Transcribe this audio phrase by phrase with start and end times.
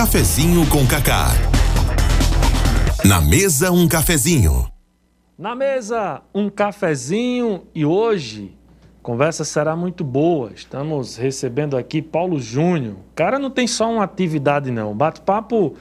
[0.00, 1.26] Cafezinho com Cacá.
[3.04, 4.66] Na mesa um cafezinho.
[5.38, 8.56] Na mesa um cafezinho e hoje
[8.98, 10.52] a conversa será muito boa.
[10.54, 12.94] Estamos recebendo aqui Paulo Júnior.
[12.94, 14.96] O cara não tem só uma atividade não.
[14.96, 15.74] Bate-papo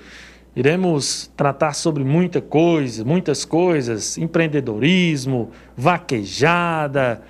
[0.54, 7.22] iremos tratar sobre muita coisa, muitas coisas, empreendedorismo, vaquejada,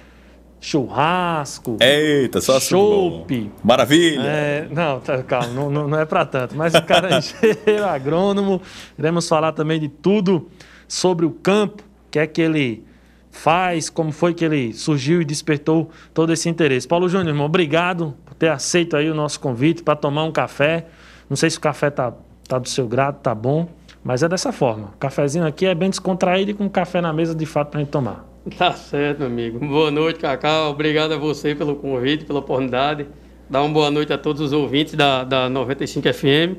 [0.60, 1.78] churrasco.
[1.80, 3.52] Eita, só chope.
[3.64, 4.22] Maravilha.
[4.22, 6.56] É, não, tá, calma, não, não, é para tanto.
[6.56, 8.62] Mas o cara é engenheiro agrônomo.
[8.98, 10.50] Iremos falar também de tudo
[10.88, 12.84] sobre o campo, que é que ele
[13.32, 16.88] faz, como foi que ele surgiu e despertou todo esse interesse.
[16.88, 20.88] Paulo Júnior, irmão, obrigado por ter aceito aí o nosso convite para tomar um café.
[21.30, 22.14] Não sei se o café tá,
[22.48, 23.70] tá do seu grado, tá bom,
[24.04, 24.88] mas é dessa forma.
[24.96, 27.90] O cafezinho aqui é bem descontraído e com café na mesa de fato para gente
[27.90, 28.29] tomar.
[28.58, 29.60] Tá certo, amigo.
[29.60, 30.72] Boa noite, Cacau.
[30.72, 33.06] Obrigado a você pelo convite, pela oportunidade.
[33.50, 36.58] Dá uma boa noite a todos os ouvintes da, da 95 FM.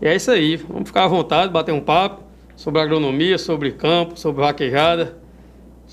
[0.00, 0.56] E é isso aí.
[0.56, 2.22] Vamos ficar à vontade, bater um papo
[2.54, 5.18] sobre agronomia, sobre campo, sobre vaquejada,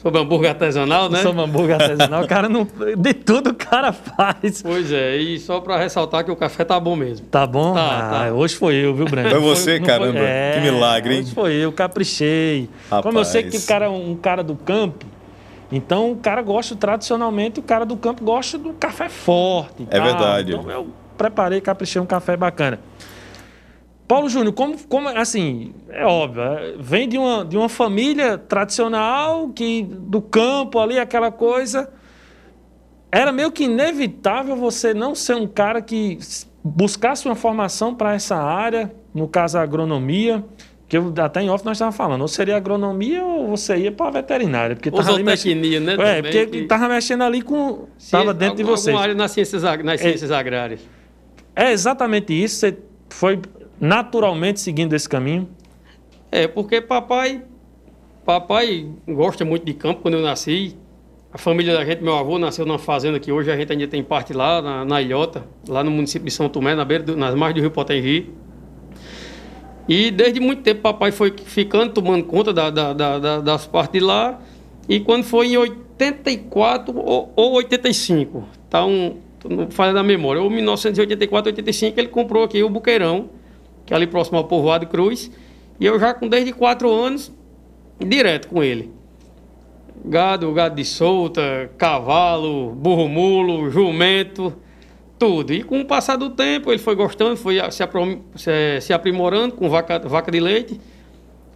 [0.02, 1.22] sobre hambúrguer artesanal, né?
[1.22, 2.66] Sobre hambúrguer artesanal, o cara não.
[2.98, 4.62] De tudo o cara faz.
[4.62, 7.28] Pois é, e só para ressaltar que o café tá bom mesmo.
[7.28, 7.74] Tá bom?
[7.74, 8.34] Tá, ah, tá.
[8.34, 9.30] Hoje foi eu, viu, Breno?
[9.30, 10.14] Foi você, foi, caramba.
[10.14, 10.22] Foi...
[10.22, 11.22] É, que milagre, hein?
[11.22, 12.70] Hoje foi eu, caprichei.
[12.90, 13.04] Rapaz.
[13.04, 15.06] Como eu sei que o cara é um cara do campo,
[15.70, 19.86] então o cara gosta tradicionalmente, o cara do campo gosta do café forte.
[19.90, 20.54] É verdade.
[20.54, 22.80] Então eu preparei, caprichei um café bacana.
[24.10, 29.50] Paulo Júnior, como, como assim, é óbvio, é, vem de uma, de uma família tradicional,
[29.50, 31.92] que do campo ali, aquela coisa.
[33.12, 36.18] Era meio que inevitável você não ser um cara que
[36.64, 40.44] buscasse uma formação para essa área, no caso a agronomia,
[40.88, 44.08] que eu, até em off nós estávamos falando, ou seria agronomia ou você ia para
[44.08, 44.76] a veterinária.
[44.76, 46.18] Porque tava ali mexendo, né?
[46.18, 46.66] É, porque que...
[46.66, 47.86] tava mexendo ali com.
[47.96, 48.98] Estava dentro de vocês.
[48.98, 50.82] área nas ciências, nas ciências é, agrárias.
[51.56, 52.56] É exatamente isso.
[52.56, 53.40] Você foi
[53.80, 55.48] naturalmente seguindo esse caminho?
[56.32, 57.44] É, porque papai,
[58.26, 60.76] papai gosta muito de campo quando eu nasci.
[61.32, 64.04] A família da gente, meu avô nasceu numa fazenda que hoje a gente ainda tem
[64.04, 67.36] parte lá, na, na Ilhota, lá no município de São Tomé, na beira do, nas
[67.36, 68.30] margens do Rio Potengi.
[69.88, 74.06] E desde muito tempo papai foi ficando, tomando conta da, da, da, das partes de
[74.06, 74.40] lá.
[74.88, 79.18] E quando foi em 84 ou, ou 85, tá um,
[79.70, 83.30] falha da memória, ou 1984, 85, ele comprou aqui o Buqueirão,
[83.90, 85.32] que é ali próximo ao povoado Cruz.
[85.80, 87.34] E eu já com desde quatro anos,
[88.00, 88.94] direto com ele.
[90.06, 94.54] Gado, gado de solta, cavalo, burro mulo, jumento,
[95.18, 95.52] tudo.
[95.52, 97.58] E com o passar do tempo, ele foi gostando, foi
[98.80, 100.80] se, aprimorando com vaca, vaca de leite,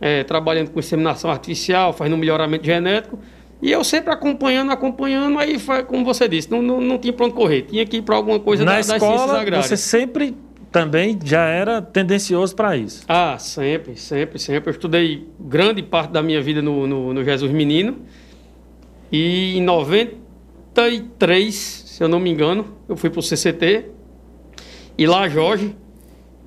[0.02, 3.20] é, trabalhando com inseminação artificial, fazendo melhoramento genético.
[3.62, 7.28] E eu sempre acompanhando, acompanhando, aí, foi, como você disse, não, não, não tinha para
[7.28, 7.62] onde correr.
[7.62, 9.66] Tinha que ir para alguma coisa Na da, escola, das ciências agrárias.
[9.68, 10.36] Você sempre
[10.74, 13.06] também já era tendencioso para isso?
[13.08, 14.70] Ah, sempre, sempre, sempre.
[14.70, 18.00] Eu estudei grande parte da minha vida no, no, no Jesus Menino.
[19.12, 23.86] E em 93, se eu não me engano, eu fui para o CCT.
[24.98, 25.76] E lá Jorge,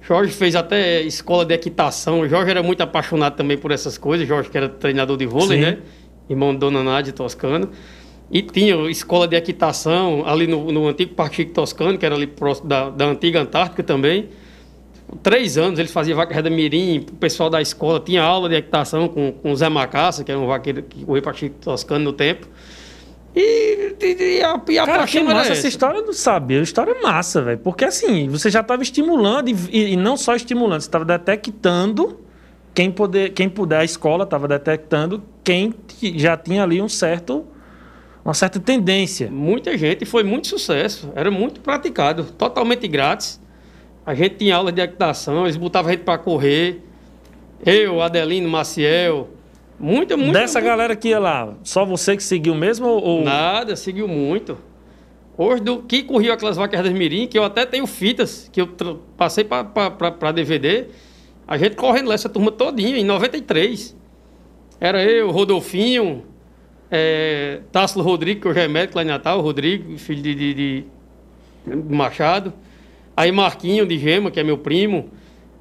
[0.02, 2.28] Jorge fez até escola de equitação.
[2.28, 4.26] Jorge era muito apaixonado também por essas coisas.
[4.26, 5.64] Jorge que era treinador de vôlei, Sim.
[5.64, 5.78] né?
[6.28, 7.70] Irmão de Dona Nádia Toscano.
[8.30, 12.26] E tinha escola de equitação ali no, no antigo Parque Chico Toscano, que era ali
[12.26, 14.28] próximo da, da antiga Antártica também.
[15.22, 19.06] Três anos eles faziam vaca da mirim, o pessoal da escola tinha aula de equitação
[19.06, 22.12] com, com o Zé Macaça, que era um vaqueiro que corria para Chico Toscano no
[22.12, 22.48] tempo.
[23.36, 26.58] E, e, e a, e a Cara, que massa essa história, eu não sabia.
[26.58, 27.58] A história é massa, velho.
[27.58, 32.18] Porque assim, você já estava estimulando, e, e, não só estimulando, você estava detectando
[32.74, 35.72] quem, poder, quem puder, a escola estava detectando quem
[36.16, 37.46] já tinha ali um certo
[38.26, 39.30] uma certa tendência.
[39.30, 43.40] Muita gente, foi muito sucesso, era muito praticado, totalmente grátis.
[44.04, 46.82] A gente tinha aula de equitação, eles botavam a gente para correr.
[47.64, 49.28] Eu, Adelino, Maciel,
[49.78, 50.40] muita, muita.
[50.40, 50.70] Dessa muita...
[50.70, 53.22] galera que ia lá, só você que seguiu mesmo ou.
[53.22, 54.58] Nada, seguiu muito.
[55.38, 58.68] Hoje, do que corria aquelas vacas das Mirim, que eu até tenho fitas, que eu
[59.16, 60.86] passei para DVD,
[61.46, 63.96] a gente correndo lá, essa turma todinha, em 93.
[64.80, 66.24] Era eu, Rodolfinho,
[66.90, 70.84] é, Tássilo Rodrigo, que hoje é médico lá em Natal, Rodrigo, filho de, de, de
[71.88, 72.52] Machado.
[73.16, 75.10] Aí Marquinho de Gema, que é meu primo.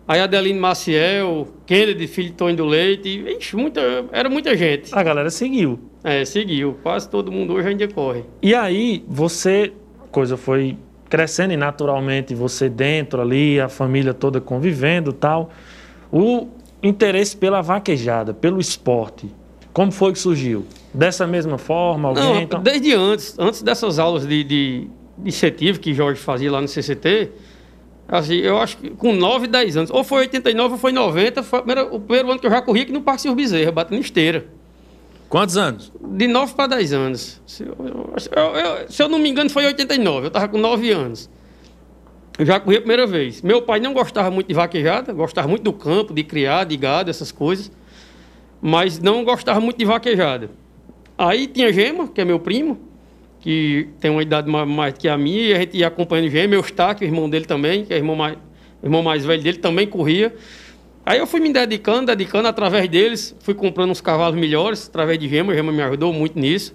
[0.07, 3.25] Aí Adeline Maciel, Kennedy, filho de Tony do Leite.
[3.39, 3.81] Ixi, muita,
[4.11, 4.93] era muita gente.
[4.93, 5.79] A galera seguiu.
[6.03, 6.77] É, seguiu.
[6.83, 8.23] Quase todo mundo hoje ainda corre.
[8.41, 9.73] E aí, você,
[10.03, 10.77] a coisa foi
[11.09, 15.49] crescendo e naturalmente você dentro ali, a família toda convivendo tal.
[16.11, 16.49] O
[16.83, 19.27] interesse pela vaquejada, pelo esporte,
[19.73, 20.65] como foi que surgiu?
[20.95, 22.09] Dessa mesma forma?
[22.09, 22.61] Alguém, Não, então...
[22.61, 27.31] desde antes, antes dessas aulas de, de, de incentivo que Jorge fazia lá no CCT,
[28.07, 29.91] Assim, eu acho que com 9, 10 anos.
[29.91, 31.41] Ou foi 89 ou foi 90.
[31.43, 33.99] Foi primeira, o primeiro ano que eu já corri aqui no Parque Senhor Bezerra, batendo
[33.99, 34.45] esteira.
[35.27, 35.91] Quantos anos?
[35.99, 37.41] De 9 para 10 anos.
[37.47, 40.25] Se eu, eu, eu, se eu, não me engano, foi 89.
[40.25, 41.29] Eu estava com 9 anos.
[42.37, 43.41] Eu já corri a primeira vez.
[43.41, 47.09] Meu pai não gostava muito de vaquejada, gostava muito do campo, de criar, de gado,
[47.09, 47.71] essas coisas.
[48.61, 50.51] Mas não gostava muito de vaquejada.
[51.17, 52.77] Aí tinha Gema, que é meu primo,
[53.39, 57.07] que tem uma idade mais, que a minha, e a gente ia acompanhando Gema, Eustáquio,
[57.07, 58.37] o irmão dele também, que é o irmão mais,
[58.83, 60.35] irmão mais velho dele, também corria.
[61.05, 65.29] Aí eu fui me dedicando, dedicando através deles, fui comprando uns cavalos melhores, através de
[65.29, 66.73] Gema, Gema me ajudou muito nisso.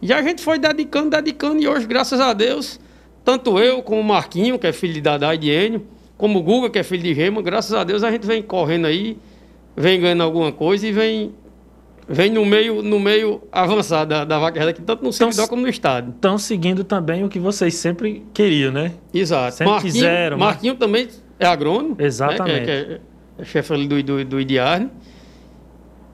[0.00, 2.80] E a gente foi dedicando, dedicando, e hoje, graças a Deus,
[3.24, 5.86] tanto eu como o Marquinho, que é filho de Dadá e de Enio,
[6.16, 8.86] como o Guga, que é filho de Gema, graças a Deus a gente vem correndo
[8.86, 9.18] aí,
[9.76, 11.34] vem ganhando alguma coisa e vem
[12.10, 15.68] vem no meio, no meio avançado da, da vaquejada aqui, tanto no servidor como no
[15.68, 16.10] estado.
[16.10, 18.92] Estão seguindo também o que vocês sempre queriam, né?
[19.14, 19.54] Exato.
[19.54, 20.38] Sempre Marquinho, quiseram.
[20.38, 21.08] Marquinho também
[21.38, 21.96] é agrônomo.
[21.98, 22.52] Exatamente.
[22.52, 22.64] Né?
[22.64, 23.00] Que é, que é,
[23.38, 24.90] é chefe ali do, do, do Idiarne.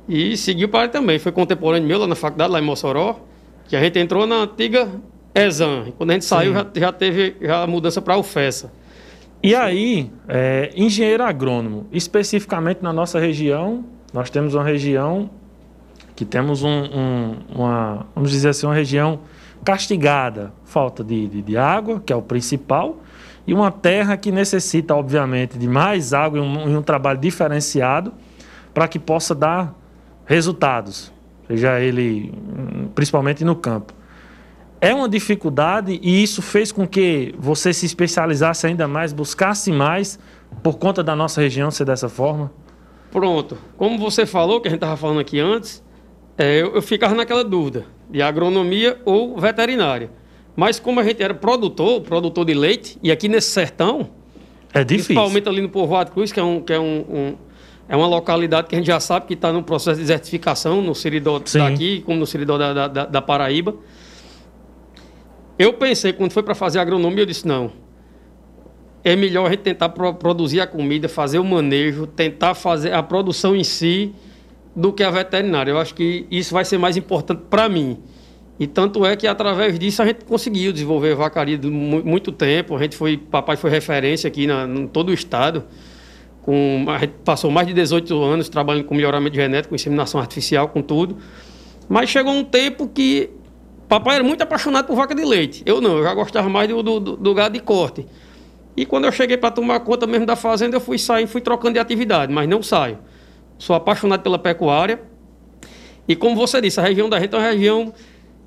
[0.07, 1.19] E seguiu para ele também.
[1.19, 3.19] Foi contemporâneo meu lá na faculdade, lá em Mossoró,
[3.67, 4.89] que a gente entrou na antiga
[5.35, 5.93] Exam.
[5.97, 8.71] Quando a gente saiu, já, já, teve já a mudança para a UFESA.
[9.43, 15.31] E aí, é, engenheiro agrônomo, especificamente na nossa região, nós temos uma região
[16.17, 19.21] que temos um, um, uma, vamos dizer assim, uma região
[19.63, 23.03] castigada, falta de, de, de, água, que é o principal,
[23.47, 28.13] e uma terra que necessita, obviamente, de mais água e um, e um trabalho diferenciado
[28.73, 29.75] para que possa dar
[30.25, 31.13] resultados,
[31.47, 32.33] seja ele
[32.95, 33.93] principalmente no campo.
[34.81, 40.19] É uma dificuldade e isso fez com que você se especializasse ainda mais, buscasse mais
[40.63, 42.53] por conta da nossa região ser dessa forma?
[43.11, 43.57] Pronto.
[43.77, 45.83] Como você falou, que a gente estava falando aqui antes,
[46.39, 50.11] é, eu, eu ficava naquela dúvida de agronomia ou veterinária.
[50.55, 54.11] Mas como a gente era produtor, produtor de leite, e aqui nesse sertão,
[54.73, 55.15] é difícil.
[55.15, 57.37] principalmente ali no Povoado Cruz, que é, um, que é, um, um
[57.89, 60.95] é uma localidade que a gente já sabe que está no processo de desertificação, no
[60.95, 63.77] Seridó daqui, como no Seridó da, da, da, Paraíba.
[65.59, 67.71] Eu pensei, quando foi para fazer agronomia, eu disse, não,
[69.05, 73.03] é melhor a gente tentar pro, produzir a comida, fazer o manejo, tentar fazer a
[73.03, 74.13] produção em si,
[74.77, 75.71] do que a veterinária.
[75.71, 77.99] Eu acho que isso vai ser mais importante para mim.
[78.61, 82.77] E tanto é que através disso a gente conseguiu desenvolver vacaria de muito tempo.
[82.77, 85.65] A gente foi, papai foi referência aqui na, em todo o estado.
[86.43, 90.69] Com, a gente passou mais de 18 anos trabalhando com melhoramento genético, com inseminação artificial,
[90.69, 91.17] com tudo.
[91.89, 93.31] Mas chegou um tempo que
[93.89, 95.63] papai era muito apaixonado por vaca de leite.
[95.67, 98.07] Eu não, eu já gostava mais do, do, do gado de corte.
[98.77, 101.75] E quando eu cheguei para tomar conta mesmo da fazenda, eu fui sair, fui trocando
[101.75, 102.99] de atividade, mas não saio
[103.59, 105.01] sou apaixonado pela pecuária.
[106.09, 107.93] E como você disse, a região da gente é uma região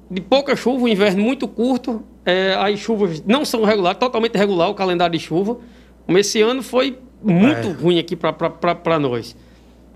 [0.10, 4.70] de pouca chuva, um inverno muito curto, é, as chuvas não são regulares, totalmente irregular
[4.70, 5.58] o calendário de chuva.
[6.06, 7.72] Como esse ano foi muito é.
[7.72, 9.36] ruim aqui para nós.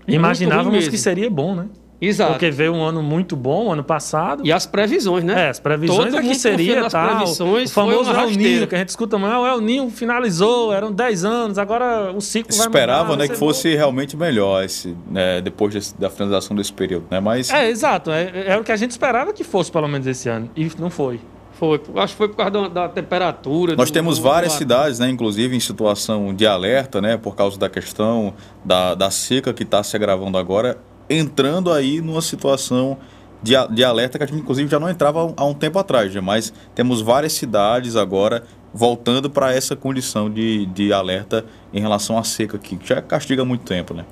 [0.06, 1.68] Imaginávamos que seria bom, né?
[2.00, 2.32] Exato.
[2.32, 4.44] Porque veio um ano muito bom, ano passado.
[4.44, 5.46] E as previsões, né?
[5.46, 7.16] É, as previsões Todo aqui seria tal.
[7.16, 10.92] Previsões, o famoso El Ninho, que a gente escuta mais, o El Ninho finalizou, eram
[10.92, 13.76] 10 anos, agora o ciclo vai Esperava, mudar, né, que fosse bom.
[13.76, 17.20] realmente melhor esse, né, depois desse, da finalização desse período, né?
[17.20, 17.50] Mas...
[17.50, 18.10] É, exato.
[18.10, 20.50] É, é o que a gente esperava que fosse, pelo menos, esse ano.
[20.56, 21.20] E não foi.
[21.52, 23.76] Foi, acho que foi por causa da, da temperatura.
[23.76, 27.36] Nós do, temos do, várias do cidades, né, inclusive em situação de alerta, né, por
[27.36, 32.98] causa da questão da, da seca que está se agravando agora entrando aí numa situação
[33.42, 36.52] de, de alerta que a gente, inclusive, já não entrava há um tempo atrás, mas
[36.74, 38.42] temos várias cidades agora
[38.72, 43.42] voltando para essa condição de, de alerta em relação à seca aqui, que já castiga
[43.42, 44.04] há muito tempo, né?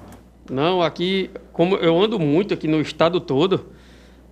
[0.50, 3.66] Não, aqui, como eu ando muito aqui no estado todo,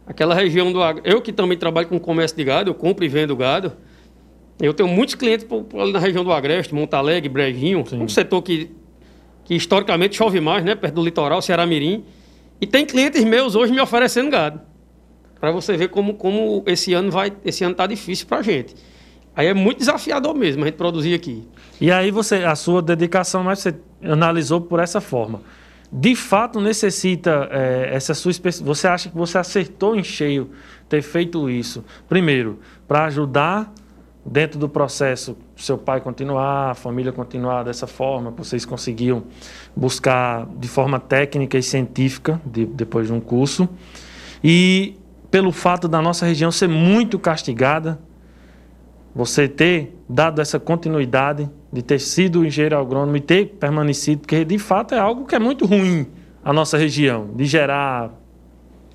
[0.06, 3.34] aquela região do eu que também trabalho com comércio de gado, eu compro e vendo
[3.34, 3.72] gado,
[4.60, 5.46] eu tenho muitos clientes
[5.80, 8.02] ali na região do Agreste, Montalegre, Brejinho, Sim.
[8.02, 8.70] um setor que,
[9.44, 12.04] que historicamente chove mais, né, perto do litoral, Ceará Mirim,
[12.60, 14.60] e tem clientes meus hoje me oferecendo gado.
[15.40, 18.74] Para você ver como, como esse ano vai, esse ano tá difícil para gente.
[19.34, 21.48] Aí é muito desafiador mesmo a gente produzir aqui.
[21.80, 25.40] E aí você, a sua dedicação, mas você analisou por essa forma.
[25.90, 30.50] De fato necessita é, essa sua Você acha que você acertou em cheio
[30.88, 31.84] ter feito isso?
[32.08, 33.72] Primeiro, para ajudar
[34.24, 39.24] dentro do processo, seu pai continuar, a família continuar dessa forma, vocês conseguiam
[39.74, 43.68] buscar de forma técnica e científica, de, depois de um curso.
[44.42, 44.96] E
[45.30, 47.98] pelo fato da nossa região ser muito castigada,
[49.14, 54.58] você ter dado essa continuidade de ter sido engenheiro agrônomo e ter permanecido, porque de
[54.58, 56.06] fato é algo que é muito ruim
[56.44, 58.10] a nossa região, de gerar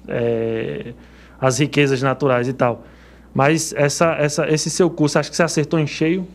[0.08, 0.94] é,
[1.40, 2.84] as riquezas naturais e tal.
[3.36, 6.26] Mas essa, essa, esse seu curso, acho que você acertou em cheio?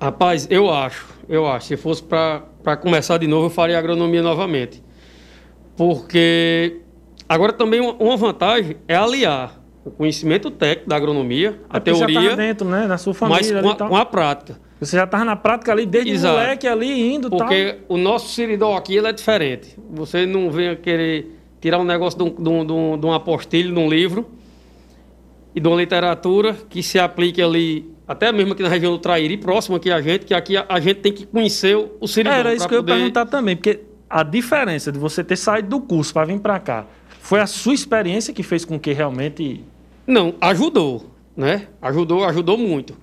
[0.00, 1.08] Rapaz, eu acho.
[1.28, 1.66] eu acho.
[1.66, 4.80] Se fosse para começar de novo, eu faria agronomia novamente.
[5.76, 6.82] Porque
[7.28, 12.20] agora também uma vantagem é aliar o conhecimento técnico da agronomia, a É porque teoria,
[12.20, 12.86] Você já dentro, né?
[12.86, 14.60] Na sua família mas com a, com a prática.
[14.78, 16.38] Você já estava na prática ali desde Exato.
[16.38, 17.38] moleque ali indo e tal.
[17.40, 19.76] Porque o nosso Siridó aqui ele é diferente.
[19.90, 23.78] Você não vem querer tirar um negócio de, um, de, um, de, um, uma de
[23.78, 24.35] um livro
[25.56, 29.38] e de uma literatura que se aplique ali, até mesmo aqui na região do Trairi,
[29.38, 32.34] próximo aqui a gente, que aqui a, a gente tem que conhecer o, Siridó.
[32.36, 35.70] Era isso que eu ia poder- perguntar também, porque a diferença de você ter saído
[35.70, 36.84] do curso para vir para cá
[37.22, 39.64] foi a sua experiência que fez com que realmente.
[40.06, 41.68] Não, ajudou, né?
[41.80, 42.94] Ajudou, ajudou muito.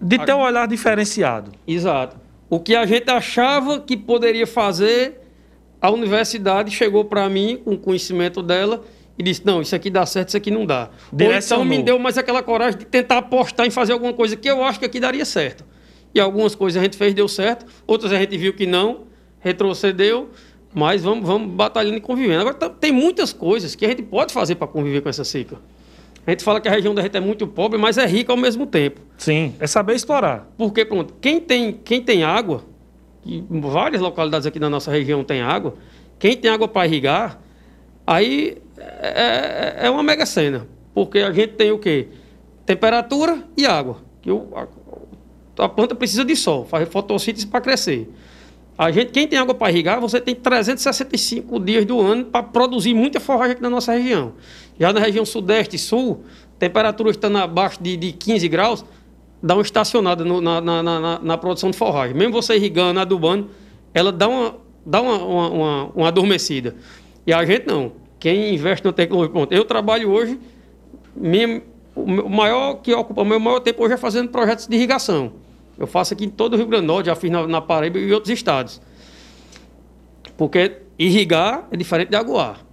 [0.00, 1.52] de ter um olhar diferenciado.
[1.66, 2.16] Exato.
[2.50, 5.20] O que a gente achava que poderia fazer,
[5.80, 8.82] a universidade chegou para mim com o conhecimento dela
[9.18, 10.88] e disse: não, isso aqui dá certo, isso aqui não dá.
[11.12, 11.64] Ou Direcionou.
[11.64, 14.62] então me deu mais aquela coragem de tentar apostar em fazer alguma coisa que eu
[14.64, 15.64] acho que aqui daria certo.
[16.14, 19.02] E algumas coisas a gente fez, deu certo, outras a gente viu que não,
[19.40, 20.30] retrocedeu,
[20.72, 22.40] mas vamos, vamos batalhando e convivendo.
[22.40, 25.56] Agora, tá- tem muitas coisas que a gente pode fazer para conviver com essa seca.
[26.26, 28.36] A gente fala que a região da gente é muito pobre, mas é rica ao
[28.36, 29.00] mesmo tempo.
[29.18, 30.48] Sim, é saber explorar.
[30.56, 32.64] Porque, pronto, quem tem, quem tem água,
[33.26, 35.74] e várias localidades aqui da nossa região tem água,
[36.18, 37.40] quem tem água para irrigar,
[38.06, 38.56] aí
[39.02, 40.66] é, é- é uma mega cena.
[40.94, 42.08] Porque a gente tem o quê?
[42.64, 43.98] Temperatura e água.
[44.22, 48.10] Que o, a, a planta precisa de sol, faz fotossíntese para crescer.
[48.76, 52.92] A gente, quem tem água para irrigar, você tem 365 dias do ano para produzir
[52.94, 54.32] muita forragem aqui na nossa região.
[54.78, 56.24] Já na região sudeste e sul,
[56.58, 58.84] temperatura estando abaixo de, de 15 graus,
[59.42, 62.16] dá uma estacionada no- na, na, na- na- produção de forragem.
[62.16, 63.50] Mesmo você irrigando, adubando,
[63.92, 66.74] ela dá uma, dá uma, uma, uma- uma adormecida.
[67.26, 67.92] E a gente não.
[68.24, 69.52] Quem investe na tecnologia, pronto.
[69.52, 70.40] Eu trabalho hoje,
[71.14, 71.60] minha-
[71.94, 75.34] o maior que ocupa o meu maior tempo hoje é fazendo projetos de irrigação.
[75.78, 77.98] Eu faço aqui em todo o Rio Grande do Norte, já fiz na, na Paraíba
[77.98, 78.80] e outros estados.
[80.38, 82.64] Porque irrigar é diferente de aguar.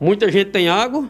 [0.00, 1.08] Muita gente tem água,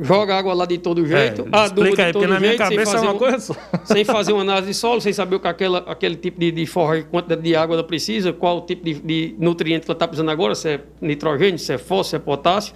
[0.00, 2.66] joga água lá de todo jeito, É, aduba explica aí, de todo na minha jeito,
[2.66, 3.54] sem cabeça é fazer uma um- coisa só.
[3.84, 6.66] sem fazer uma análise de solo, sem saber o que aquela, aquele tipo de, de
[7.10, 10.30] quantidade de água ela precisa, qual o tipo de, de nutriente que ela está precisando
[10.30, 12.74] agora, se é nitrogênio, se é fósforo, se é potássio.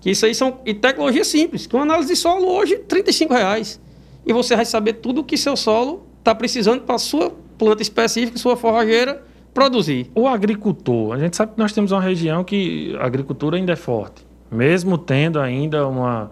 [0.00, 1.66] Que isso aí são e tecnologia simples.
[1.66, 3.80] Com análise de solo hoje, 35 reais.
[4.24, 7.82] E você vai saber tudo o que seu solo está precisando para a sua planta
[7.82, 9.22] específica, sua forrageira,
[9.54, 10.10] produzir.
[10.14, 13.76] O agricultor, a gente sabe que nós temos uma região que a agricultura ainda é
[13.76, 14.25] forte,
[14.56, 16.30] mesmo tendo ainda uma,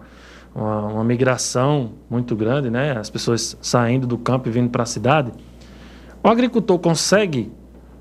[0.53, 2.97] uma, uma migração muito grande, né?
[2.97, 5.31] As pessoas saindo do campo e vindo para a cidade.
[6.23, 7.51] O agricultor consegue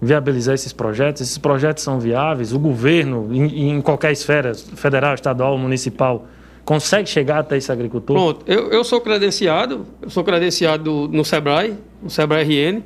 [0.01, 1.23] viabilizar esses projetos?
[1.23, 2.53] Esses projetos são viáveis?
[2.53, 6.27] O governo, em, em qualquer esfera, federal, estadual, municipal,
[6.65, 8.17] consegue chegar até esse agricultor?
[8.17, 12.83] Pronto, eu, eu sou credenciado, eu sou credenciado no Sebrae, no Sebrae RN,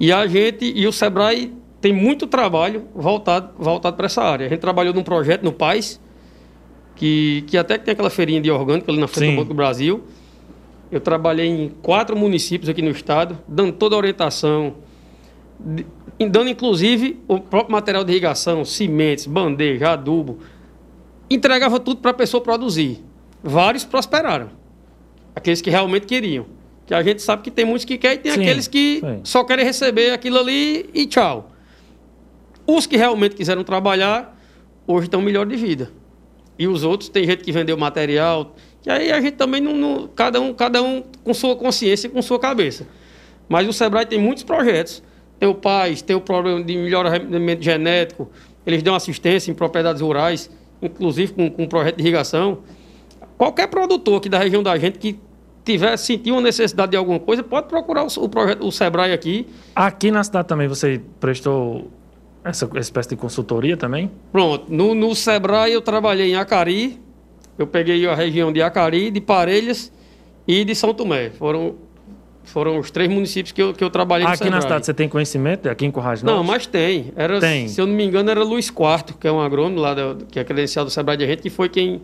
[0.00, 4.46] e a gente, e o Sebrae tem muito trabalho voltado, voltado para essa área.
[4.46, 6.00] A gente trabalhou num projeto no PAIS,
[6.98, 9.36] que, que até que tem aquela feirinha de orgânico ali na frente Sim.
[9.36, 10.02] do Banco do Brasil.
[10.90, 14.74] Eu trabalhei em quatro municípios aqui no estado, dando toda a orientação,
[16.18, 20.38] dando inclusive o próprio material de irrigação, sementes, bandeja, adubo,
[21.30, 23.04] entregava tudo para a pessoa produzir.
[23.42, 24.50] Vários prosperaram.
[25.36, 26.46] Aqueles que realmente queriam.
[26.84, 29.20] Que a gente sabe que tem muitos que querem e tem Sim, aqueles que sim.
[29.22, 31.52] só querem receber aquilo ali e tchau.
[32.66, 34.36] Os que realmente quiseram trabalhar,
[34.86, 35.92] hoje estão melhor de vida.
[36.58, 38.54] E os outros, tem gente que vendeu material.
[38.84, 39.74] E aí a gente também não.
[39.74, 42.86] não- cada, um, cada um com sua consciência e com sua cabeça.
[43.48, 45.02] Mas o Sebrae tem muitos projetos.
[45.38, 48.28] Tem o PAIS, tem o programa de melhoramento genético.
[48.66, 50.50] Eles dão assistência em propriedades rurais,
[50.82, 52.58] inclusive com, com projeto de irrigação.
[53.36, 55.18] Qualquer produtor aqui da região da gente que
[55.64, 59.46] tiver sentir uma necessidade de alguma coisa, pode procurar o, o projeto, o Sebrae aqui.
[59.76, 61.88] Aqui na cidade também você prestou
[62.44, 64.10] essa espécie de consultoria também?
[64.32, 66.98] Pronto, no, no Sebrae eu trabalhei em Acari,
[67.58, 69.92] eu peguei a região de Acari, de Parelhas
[70.46, 71.30] e de São Tomé.
[71.30, 71.74] Foram,
[72.44, 74.54] foram os três municípios que eu, que eu trabalhei Aqui Sebrae.
[74.54, 75.68] na cidade você tem conhecimento?
[75.68, 77.12] Aqui em Currais Não, mas tem.
[77.16, 77.68] Era, Tem.
[77.68, 80.38] Se eu não me engano, era Luiz Quarto, que é um agrônomo lá, da- que
[80.38, 82.00] é credenciado do Sebrae de gente, que foi quem,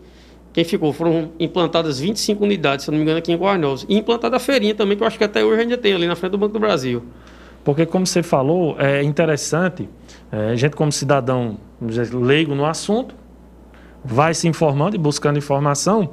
[0.53, 0.91] quem ficou.
[0.93, 3.85] Foram implantadas 25 unidades, se eu não me engano, aqui em Novos.
[3.89, 6.15] E implantada a feirinha também, que eu acho que até hoje ainda tem, ali na
[6.15, 7.01] frente do Banco do Brasil.
[7.63, 9.89] Porque, como você falou, é interessante,
[10.35, 13.15] é, a gente como cidadão dizer, leigo no assunto,
[14.03, 16.09] vai se informando e buscando informação,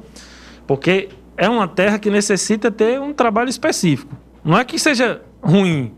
[0.65, 4.15] porque é uma terra que necessita ter um trabalho específico.
[4.45, 5.93] Não é que seja ruim,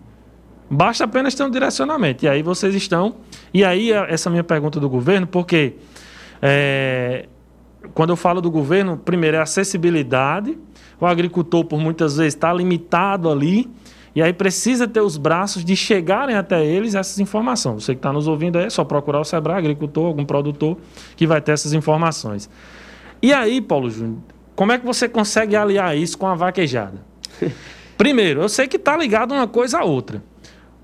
[0.71, 2.25] basta apenas ter um direcionamento.
[2.25, 3.17] E aí vocês estão...
[3.53, 5.75] E aí essa minha pergunta do governo, porque
[6.41, 7.27] é,
[7.93, 10.57] quando eu falo do governo, primeiro é acessibilidade.
[10.99, 13.71] O agricultor, por muitas vezes, está limitado ali.
[14.15, 17.85] E aí precisa ter os braços de chegarem até eles essas informações.
[17.85, 20.79] Você que está nos ouvindo aí, é só procurar o Sebrae, agricultor, algum produtor
[21.17, 22.49] que vai ter essas informações.
[23.21, 24.19] E aí, Paulo Júnior,
[24.55, 27.05] como é que você consegue aliar isso com a vaquejada?
[27.99, 30.23] Primeiro, eu sei que está ligado uma coisa a outra.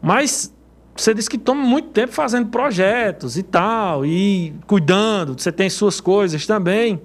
[0.03, 0.53] Mas
[0.97, 6.01] você disse que toma muito tempo fazendo projetos e tal, e cuidando, você tem suas
[6.01, 7.01] coisas também.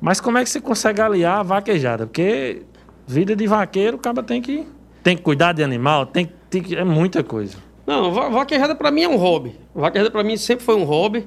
[0.00, 2.06] Mas como é que você consegue aliar a vaquejada?
[2.06, 2.62] Porque
[3.06, 4.66] vida de vaqueiro, o cara tem que,
[5.02, 7.58] tem que cuidar de animal, tem, tem que, é muita coisa.
[7.86, 9.56] Não, vaquejada para mim é um hobby.
[9.74, 11.26] Vaquejada para mim sempre foi um hobby.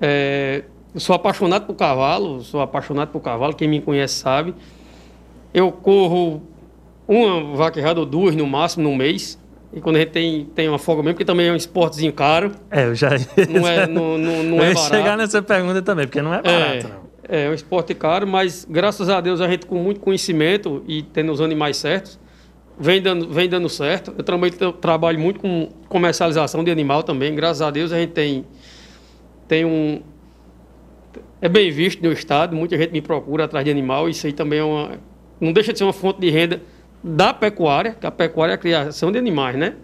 [0.00, 4.54] É, eu sou apaixonado por cavalo, sou apaixonado por cavalo, quem me conhece sabe.
[5.52, 6.42] Eu corro
[7.06, 9.38] uma vaquejada ou duas no máximo no mês.
[9.72, 12.52] E quando a gente tem, tem uma folga mesmo, porque também é um esportezinho caro.
[12.70, 13.10] É, eu já.
[13.50, 14.94] Não é, não, não, não eu é barato.
[14.94, 17.04] chegar nessa pergunta também, porque não é barato, não.
[17.28, 21.02] É, é um esporte caro, mas graças a Deus a gente com muito conhecimento e
[21.02, 22.20] tendo os animais certos,
[22.78, 24.14] vem dando, vem dando certo.
[24.16, 27.34] Eu também tra- trabalho muito com comercialização de animal também.
[27.34, 28.44] Graças a Deus a gente tem,
[29.46, 30.00] tem um.
[31.40, 34.08] É bem visto no estado, muita gente me procura atrás de animal.
[34.08, 34.92] Isso aí também é uma.
[35.40, 36.62] Não deixa de ser uma fonte de renda
[37.02, 39.74] da pecuária, que a pecuária é a criação de animais, né?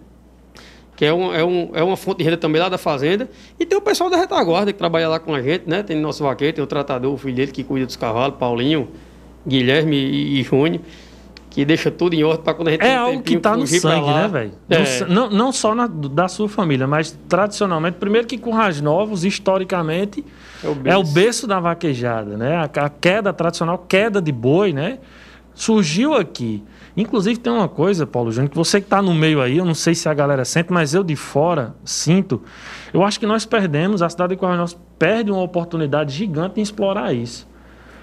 [0.95, 3.29] Que é, um, é, um, é uma fonte de renda também lá da fazenda.
[3.59, 5.83] E tem o pessoal da retaguarda que trabalha lá com a gente, né?
[5.83, 8.87] Tem nosso vaqueiro, tem o tratador, o filho dele que cuida dos cavalos, Paulinho,
[9.47, 10.81] Guilherme e, e Júnior,
[11.51, 13.55] que deixa tudo em ordem para quando a gente É tem um algo que está
[13.55, 14.51] no sangue, né, velho?
[14.69, 15.05] É.
[15.05, 20.25] Não, não só na- da sua família, mas tradicionalmente, primeiro que Currais Novos, historicamente,
[20.63, 21.13] É o é o berço.
[21.13, 22.55] berço da vaquejada, né?
[22.55, 24.97] A, a queda tradicional, queda de boi, né?
[25.53, 26.63] Surgiu aqui.
[26.95, 29.73] Inclusive tem uma coisa, Paulo Júnior, que você que está no meio aí, eu não
[29.73, 32.41] sei se a galera sente, mas eu de fora sinto.
[32.93, 36.63] Eu acho que nós perdemos, a cidade de Currais Novos perde uma oportunidade gigante em
[36.63, 37.47] explorar isso.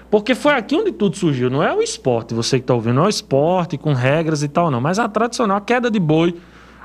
[0.09, 3.03] Porque foi aqui onde tudo surgiu, não é o esporte, você que está ouvindo, não
[3.03, 6.35] é o esporte com regras e tal, não, mas a tradicional, a queda de boi.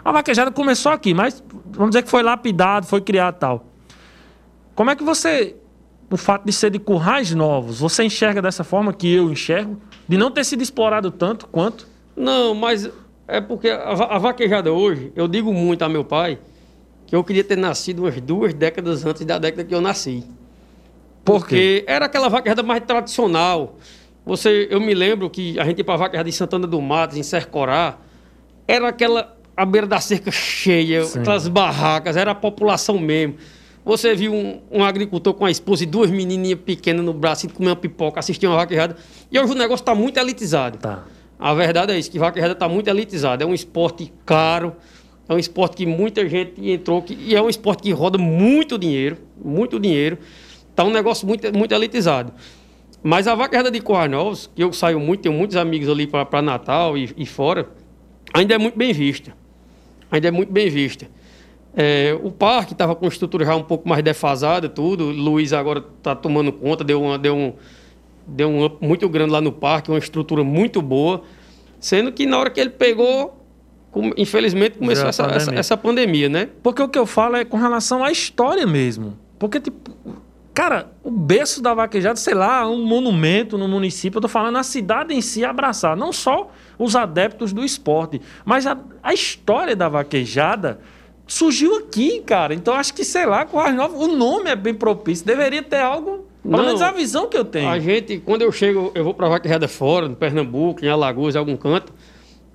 [0.05, 3.65] A vaquejada começou aqui, mas vamos dizer que foi lapidado, foi criado tal.
[4.75, 5.57] Como é que você,
[6.11, 9.81] o fato de ser de currais novos, você enxerga dessa forma que eu enxergo?
[10.07, 11.89] De não ter sido explorado tanto quanto?
[12.15, 12.91] Não, mas
[13.27, 16.39] é porque a vaquejada hoje, eu digo muito a meu pai
[17.07, 20.25] que eu queria ter nascido umas duas décadas antes da década que eu nasci.
[21.25, 23.79] Porque era aquela vaquejada mais tradicional.
[24.27, 27.17] Você, eu me lembro que a gente ia para a vaquejada em Santana do Matos,
[27.17, 27.99] em Sercorá,
[28.67, 31.21] era aquela a beira da cerca cheia, Sim.
[31.21, 33.37] aquelas barracas, era a população mesmo.
[33.85, 37.55] Você viu um, um agricultor com a esposa e duas menininhas pequenas no braço, indo
[37.55, 38.97] comer uma pipoca, assistir uma vaquejada.
[39.31, 40.79] E hoje o negócio está muito elitizado.
[40.79, 41.05] Tá.
[41.39, 43.43] A verdade é isso, que vaquejada está muito elitizado.
[43.43, 44.75] É um esporte caro,
[45.29, 48.79] é um esporte que muita gente entrou, que, e é um esporte que roda muito
[48.79, 50.19] dinheiro, muito dinheiro.
[50.75, 52.33] Está um negócio muito, muito elitizado.
[53.01, 56.43] Mas a vaquejada de Corrais Novos, que eu saio muito, tenho muitos amigos ali para
[56.43, 57.69] Natal e, e fora,
[58.33, 59.37] ainda é muito bem vista.
[60.11, 61.07] Ainda é muito bem vista.
[61.77, 65.11] É, o parque estava com estrutura já um pouco mais defasada, tudo.
[65.11, 67.53] Luiz agora está tomando conta, deu, uma, deu um
[68.27, 71.23] deu um up muito grande lá no parque, uma estrutura muito boa.
[71.79, 73.39] Sendo que na hora que ele pegou,
[74.17, 75.61] infelizmente começou essa, essa, pandemia.
[75.61, 76.49] essa pandemia, né?
[76.63, 79.19] Porque o que eu falo é com relação à história mesmo.
[79.39, 79.95] Porque, tipo,
[80.55, 84.63] cara, o berço da vaquejada, sei lá, um monumento no município, eu tô falando a
[84.63, 89.89] cidade em si abraçar, não só os adeptos do esporte, mas a, a história da
[89.89, 90.81] vaquejada
[91.27, 92.55] surgiu aqui, cara.
[92.55, 95.81] Então acho que, sei lá, com as novas, o nome é bem propício, deveria ter
[95.81, 96.65] algo, pelo Não.
[96.67, 97.69] menos a visão que eu tenho.
[97.69, 101.39] A gente, quando eu chego, eu vou pra vaquejada fora, no Pernambuco, em Alagoas, em
[101.39, 101.93] algum canto,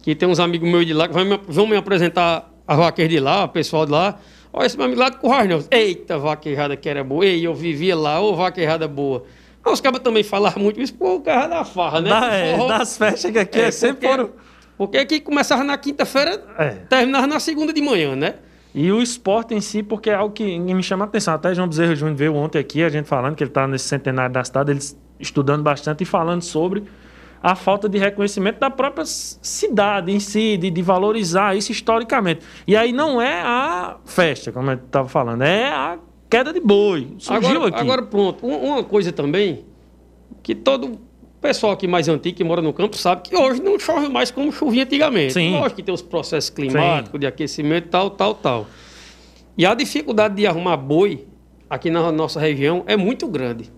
[0.02, 3.10] que tem uns amigos meus de lá que vão me, vão me apresentar a vaqueira
[3.10, 4.20] de lá, o pessoal de lá.
[4.52, 5.68] Olha, esse lá de Currais Novos.
[5.70, 7.26] Eita, vaquejada que era boa.
[7.26, 9.24] Ei, eu vivia lá, ô vaquejada boa.
[9.64, 12.10] Aí os cabas também falavam muito isso, pô, o cara da farra, né?
[12.10, 14.30] Da- é, das festas que aqui é, sempre porque, foram.
[14.78, 16.70] Porque aqui começava na quinta-feira, É.
[16.90, 18.36] terminava na segunda de manhã, né?
[18.74, 21.34] E o esporte em si, porque é algo que me chama a atenção.
[21.34, 24.32] Até João Bezerra Júnior veio ontem aqui, a gente falando que ele está nesse centenário
[24.34, 24.80] da cidade, ele
[25.20, 26.84] estudando bastante e falando sobre
[27.41, 32.41] a falta de reconhecimento da própria cidade em si, de, de valorizar isso historicamente.
[32.67, 35.97] E aí não é a festa, como eu estava falando, é a
[36.30, 37.08] queda de boi.
[37.17, 37.80] Surgiu agora, aqui.
[37.82, 39.65] agora pronto, Um- uma coisa também
[40.43, 40.99] que todo
[41.41, 44.52] pessoal aqui mais antigo que mora no campo sabe que hoje não chove mais como
[44.52, 45.34] chovia antigamente.
[45.34, 45.54] Sim.
[45.54, 48.67] Lógico que tem os processos climáticos, de aquecimento, tal, tal, tal.
[49.58, 51.25] E a dificuldade de arrumar boi
[51.69, 53.71] aqui na nossa região é muito grande.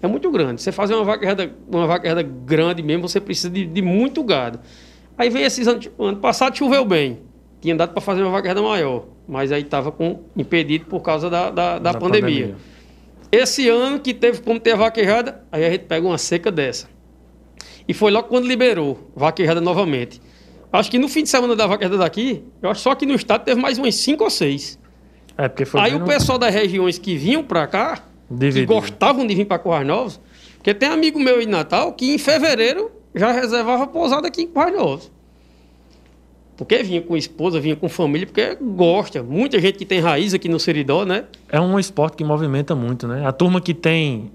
[0.00, 0.62] É muito grande.
[0.62, 4.60] Você fazer uma vaquejada, uma vaquejada grande mesmo, você precisa de, de muito gado.
[5.16, 7.18] Aí vem esses anos, ano passado choveu bem.
[7.60, 9.92] Tinha dado para fazer uma vaquejada maior, mas aí estava
[10.36, 12.54] impedido por causa da, da, da Da pandemia.
[12.54, 12.56] pandemia.
[13.32, 16.88] Esse ano que teve como ter a vaquejada, aí a gente pega uma seca dessa.
[17.86, 20.20] E foi logo quando liberou vaquejada novamente.
[20.72, 23.42] Acho que no fim de semana da vaquejada daqui, eu acho só que no estado
[23.44, 24.78] teve mais umas cinco ou seis.
[25.36, 28.66] É, porque foi Aí o pessoal das regiões que vinham pra cá, Dividido.
[28.66, 30.20] que gostavam de vir pra Currais Novos,
[30.56, 34.46] porque tem amigo meu aí de Natal que em fevereiro já reservava pousada aqui em
[34.46, 35.10] Currais Novos.
[36.56, 39.22] Porque vinha com esposa, vinha com família, porque gosta.
[39.22, 41.24] Muita gente que tem raiz aqui no Seridó, né?
[41.48, 43.24] É um esporte que movimenta muito, né?
[43.24, 44.32] A turma que tem.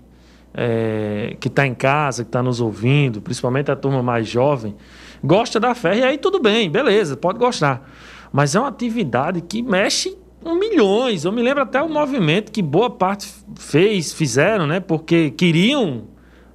[0.53, 4.73] é, que está em casa, que está nos ouvindo, principalmente a turma mais jovem,
[5.21, 5.97] gosta da fé.
[5.97, 7.91] E aí tudo bem, beleza, pode gostar.
[8.31, 11.25] Mas é uma atividade que mexe milhões.
[11.25, 13.27] Eu me lembro até o movimento que boa parte
[13.57, 14.79] fez, fizeram, né?
[14.79, 16.03] Porque queriam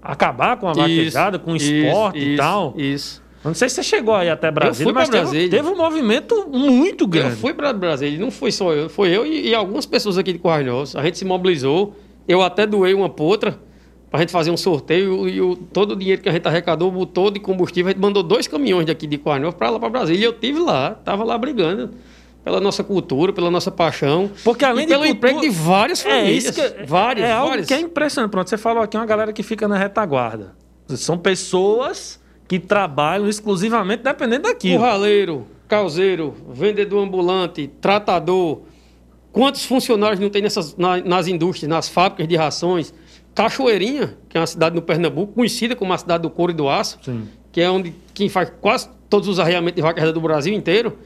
[0.03, 2.75] acabar com a vaquejada, com o esporte e isso, tal.
[2.77, 3.23] Isso.
[3.45, 5.51] Eu Não sei se você chegou aí até Brasília, mas teve, Brasília.
[5.51, 7.31] teve um movimento muito grande.
[7.31, 10.33] Eu fui para Brasília, não foi só eu, foi eu e, e algumas pessoas aqui
[10.33, 10.97] de Currais Novos.
[10.97, 11.95] A gente se mobilizou,
[12.27, 13.59] eu até doei uma potra
[14.11, 16.91] para a gente fazer um sorteio e o, todo o dinheiro que a gente arrecadou,
[16.91, 19.89] botou de combustível, a gente mandou dois caminhões daqui de Currais Novos para lá para
[19.89, 20.21] Brasília.
[20.21, 21.91] E eu tive lá, tava lá brigando
[22.45, 24.31] pela nossa cultura, pela nossa paixão.
[24.45, 26.45] Porque além e de pelo cultura- emprego de várias É famílias.
[26.45, 27.67] isso que é, várias, é algo várias.
[27.67, 28.31] que é impressionante.
[28.31, 30.55] Pronto, você falou aqui uma galera que fica na retaguarda.
[30.89, 34.79] São pessoas que trabalham exclusivamente dependendo daquilo.
[34.79, 38.63] Curraleiro, calzeiro, vendedor ambulante, tratador.
[39.31, 42.95] Quantos funcionários não tem nessas, na- nas indústrias, nas fábricas de rações?
[43.35, 46.69] Cachoeirinha, que é uma cidade no Pernambuco, conhecida como a cidade do couro e do
[46.69, 47.29] aço, Sim.
[47.53, 50.99] que é onde quem faz quase todos os arreamentos de vaca do Brasil inteiro.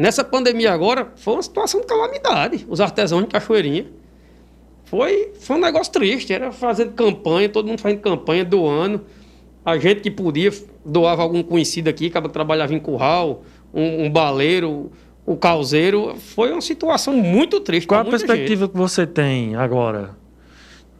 [0.00, 2.66] Nessa pandemia agora, foi uma situação de calamidade.
[2.70, 3.86] Os artesãos de Cachoeirinha.
[4.86, 6.32] Foi, foi um negócio triste.
[6.32, 9.02] Era fazendo campanha, todo mundo fazendo campanha, doando.
[9.62, 10.50] A gente que podia
[10.82, 13.42] doava algum conhecido aqui, acaba que trabalhava em curral,
[13.74, 14.90] um, um baleiro,
[15.26, 16.16] o calzeiro.
[16.16, 17.86] Foi uma situação muito triste.
[17.86, 20.16] Qual a perspectiva que você tem agora?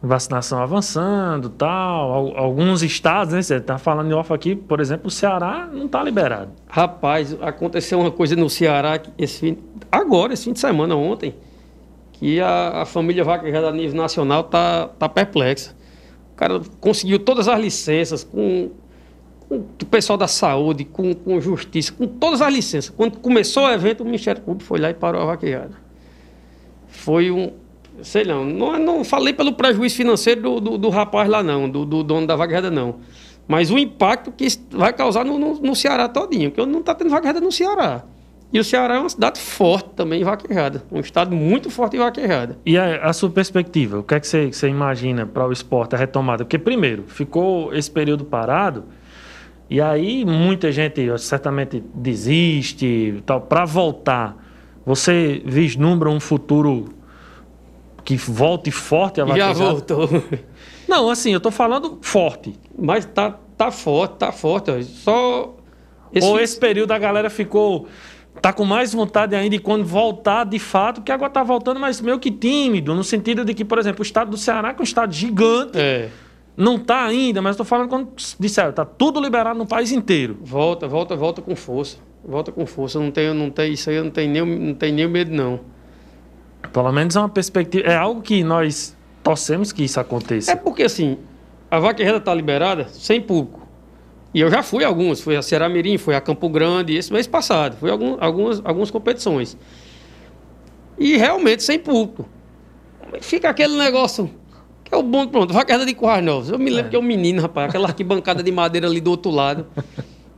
[0.03, 2.11] Vacinação avançando, tal.
[2.11, 3.41] Al- Alguns estados, né?
[3.41, 6.51] Você está falando em off aqui, por exemplo, o Ceará não está liberado.
[6.67, 9.57] Rapaz, aconteceu uma coisa no Ceará esse fim,
[9.91, 11.35] agora, esse fim de semana, ontem,
[12.13, 15.75] que a, a família vaquejada a nível nacional tá, tá perplexa.
[16.33, 18.71] O cara conseguiu todas as licenças com,
[19.47, 22.89] com o pessoal da saúde, com, com justiça, com todas as licenças.
[22.89, 25.75] Quando começou o evento, o Ministério Público foi lá e parou a vaquejada.
[26.87, 27.51] Foi um.
[28.03, 31.85] Sei não, não, não falei pelo prejuízo financeiro do, do, do rapaz lá, não, do,
[31.85, 32.95] do dono da vaquejada, não.
[33.47, 37.09] Mas o impacto que vai causar no, no, no Ceará todinho, porque não está tendo
[37.09, 38.03] vaquejada no Ceará.
[38.53, 41.99] E o Ceará é uma cidade forte também em vaquejada, um estado muito forte em
[41.99, 42.57] vaquejada.
[42.65, 43.99] E a, a sua perspectiva?
[43.99, 46.43] O que é que você, você imagina para o esporte, a retomada?
[46.43, 48.85] Porque, primeiro, ficou esse período parado,
[49.69, 53.39] e aí muita gente certamente desiste tal.
[53.39, 54.35] Para voltar,
[54.85, 56.89] você vislumbra um futuro
[58.03, 59.71] que volte forte a Já vaquejada?
[59.71, 60.09] voltou.
[60.87, 62.53] Não, assim, eu tô falando forte.
[62.77, 64.71] Mas tá, tá forte, tá forte.
[64.71, 64.81] ó.
[64.81, 65.55] Só.
[66.21, 67.87] Ou esse período a galera ficou.
[68.41, 71.99] Tá com mais vontade ainda de quando voltar de fato, porque agora tá voltando, mas
[71.99, 74.81] meio que tímido, no sentido de que, por exemplo, o estado do Ceará, que é
[74.81, 76.09] um estado gigante, É.
[76.55, 78.09] não tá ainda, mas tô falando quando
[78.39, 80.37] disseram, tá tudo liberado no país inteiro.
[80.41, 81.97] Volta, volta, volta com força.
[82.23, 82.99] Volta com força.
[82.99, 85.59] Não tenho, não tenho, isso aí eu não tenho nem, não tenho nem medo, não.
[86.73, 87.87] Pelo menos é uma perspectiva.
[87.87, 90.51] É algo que nós torcemos que isso aconteça.
[90.51, 91.17] É porque assim,
[91.69, 93.61] a vaquejada tá liberada sem público.
[94.33, 97.11] E eu já fui a algumas, fui a Ceará Mirim, fui a Campo Grande, esse
[97.11, 99.57] mês passado, fui a algum, algumas, algumas competições.
[100.97, 102.27] E realmente sem público.
[103.19, 104.29] Fica aquele negócio.
[104.83, 106.49] Que é o bom, pronto, vaquejada de Currais Novos.
[106.49, 109.31] Eu me lembro que é um menino, rapaz, aquela arquibancada de madeira ali do outro
[109.31, 109.67] lado.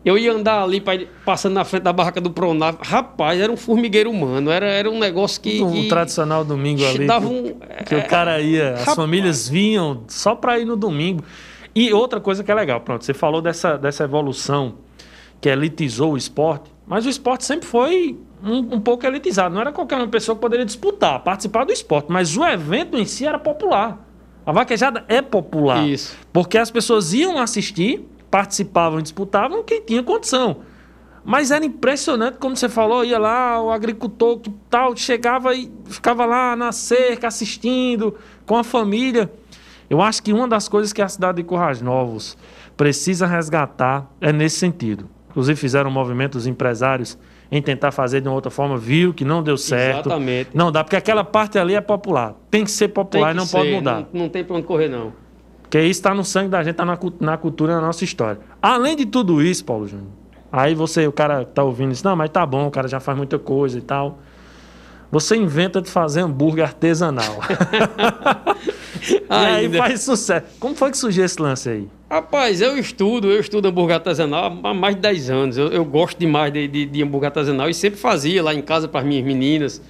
[0.05, 0.83] Eu ia andar ali,
[1.25, 2.77] passando na frente da barraca do Pronave.
[2.81, 4.51] Rapaz, era um formigueiro humano.
[4.51, 5.61] Era, era um negócio que.
[5.61, 7.07] o que tradicional domingo ali.
[7.07, 7.55] dava que- um.
[7.85, 8.95] que o cara ia, as rapaz.
[8.97, 11.23] famílias vinham só para ir no domingo.
[11.73, 14.75] E outra coisa que é legal, pronto, você falou dessa, dessa evolução
[15.41, 19.53] que elitizou o esporte, mas o esporte sempre foi um, um pouco elitizado.
[19.55, 23.05] Não era qualquer uma pessoa que poderia disputar, participar do esporte, mas o evento em
[23.05, 24.05] si era popular.
[24.45, 25.87] A vaquejada é popular.
[25.87, 26.15] Isso.
[26.31, 30.61] Porque as pessoas iam assistir, participavam e disputavam quem tinha condição.
[31.23, 36.25] Mas era impressionante, como você falou, ia lá, o agricultor que tal, chegava e ficava
[36.25, 39.31] lá na cerca assistindo com a família.
[39.87, 42.35] Eu acho que uma das coisas que a cidade de Currais Novos
[42.75, 45.07] precisa resgatar é nesse sentido.
[45.29, 47.15] Inclusive fizeram um movimento os empresários
[47.51, 50.07] em tentar fazer de uma outra forma, viu que não deu certo.
[50.07, 50.49] Exatamente.
[50.55, 52.33] Não dá, porque aquela parte ali é popular.
[52.49, 54.07] Tem que ser popular que e não pode ser, mudar.
[54.11, 55.13] Não, não tem pra onde correr, não.
[55.73, 58.39] Porque isso está no sangue da gente, está na, na cultura, na nossa história.
[58.61, 60.07] Além de tudo isso, Paulo Júnior,
[60.51, 63.17] aí você, o cara tá ouvindo isso, não, mas tá bom, o cara já faz
[63.17, 64.19] muita coisa e tal.
[65.11, 67.39] Você inventa de fazer hambúrguer artesanal.
[69.05, 70.45] E aí faz sucesso.
[70.59, 71.89] Como foi que surgiu esse lance aí?
[72.09, 75.57] Rapaz, eu estudo, eu estudo hambúrguer artesanal há mais de 10 anos.
[75.57, 78.87] Eu, eu gosto demais de, de, de hambúrguer artesanal e sempre fazia lá em casa
[78.87, 79.81] para as minhas meninas.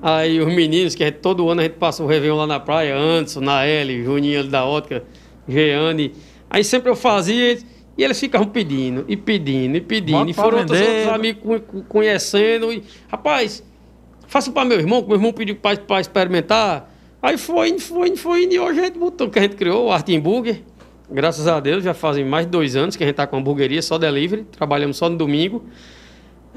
[0.00, 2.96] Aí os meninos, que gente, todo ano a gente passa o Réveillon lá na praia,
[2.96, 5.02] Anderson, Naeli, Juninho ali da Ótica,
[5.48, 6.12] Jeane.
[6.48, 7.58] Aí sempre eu fazia
[7.96, 10.18] e eles ficavam pedindo, e pedindo, e pedindo.
[10.18, 12.72] Bota e foram outros, outros amigos co- co- conhecendo.
[12.72, 13.64] E, rapaz,
[14.28, 16.94] faça para meu irmão, que meu irmão pediu para experimentar.
[17.20, 20.14] Aí foi, foi, foi, e hoje a gente botou, que a gente criou, o Arte
[20.16, 20.62] Hambúrguer.
[21.10, 23.38] Graças a Deus, já fazem mais de dois anos que a gente está com a
[23.40, 24.44] hamburgueria, só delivery.
[24.44, 25.64] Trabalhamos só no domingo.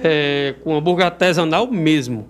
[0.03, 2.27] É, com hambúrguer artesanal mesmo.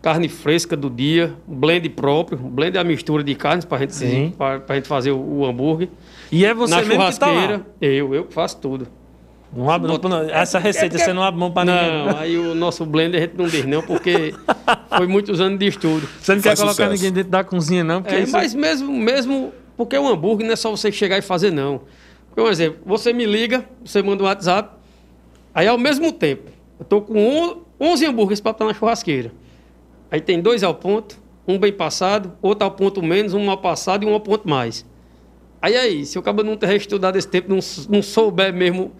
[0.00, 2.38] Carne fresca do dia, blend próprio.
[2.38, 4.32] Blend é a mistura de carnes para gente, Sim.
[4.38, 5.88] pra, pra gente fazer o, o hambúrguer.
[6.30, 7.64] E é você Na mesmo que tá churrasqueira, lá.
[7.80, 8.86] eu, eu faço tudo.
[9.52, 10.20] Não abre mão, não.
[10.30, 11.90] Essa receita é- você não abre mão pra ninguém.
[12.06, 14.34] Não, aí o nosso blender a gente não diz não, porque
[14.96, 16.06] foi muitos anos de estudo.
[16.20, 16.92] Você não quer Faz colocar sucesso.
[16.92, 18.32] ninguém dentro da cozinha, não, porque É, isso...
[18.32, 21.80] mas mesmo, mesmo porque o hambúrguer não é só você chegar e fazer, não.
[22.34, 24.70] Por um exemplo, você me liga, você manda um WhatsApp,
[25.54, 29.32] aí ao mesmo tempo, eu tô com on- 11 hambúrgueres para estar na churrasqueira.
[30.10, 34.04] Aí tem dois ao ponto, um bem passado, outro ao ponto menos, um mal passado
[34.04, 34.84] e um ao ponto mais.
[35.60, 38.92] Aí aí, se o cabo não ter estudado esse tempo, não, não souber mesmo,